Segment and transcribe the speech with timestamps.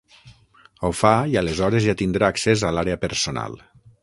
[0.87, 3.63] Ho fa i aleshores ja tindrà accés a l'àrea personal.